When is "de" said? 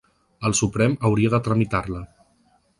1.35-1.43